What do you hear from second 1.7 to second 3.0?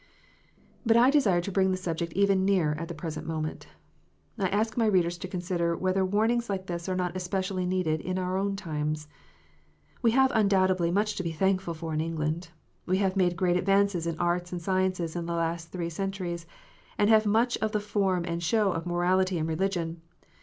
subject even nearer at the